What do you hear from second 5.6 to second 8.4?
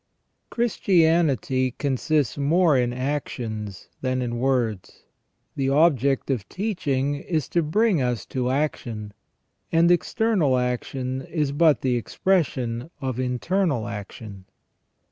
object of teaching is to bring us